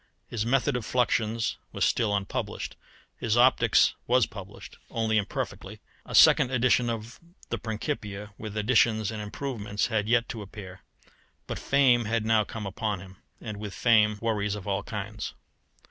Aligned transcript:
His 0.27 0.47
method 0.47 0.75
of 0.75 0.83
fluxions 0.83 1.57
was 1.71 1.85
still 1.85 2.15
unpublished; 2.15 2.75
his 3.19 3.37
optics 3.37 3.93
was 4.07 4.25
published 4.25 4.77
only 4.89 5.15
imperfectly; 5.19 5.79
a 6.07 6.15
second 6.15 6.49
edition 6.49 6.89
of 6.89 7.19
the 7.49 7.59
Principia, 7.59 8.33
with 8.35 8.57
additions 8.57 9.11
and 9.11 9.21
improvements, 9.21 9.85
had 9.93 10.09
yet 10.09 10.27
to 10.29 10.41
appear; 10.41 10.81
but 11.45 11.59
fame 11.59 12.05
had 12.05 12.25
now 12.25 12.43
come 12.43 12.65
upon 12.65 12.99
him, 12.99 13.17
and 13.39 13.57
with 13.57 13.75
fame 13.75 14.17
worries 14.23 14.55
of 14.55 14.67
all 14.67 14.81
kinds. 14.81 15.35